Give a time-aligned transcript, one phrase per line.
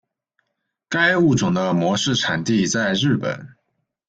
[0.89, 3.53] 该物种的模式产地在日本。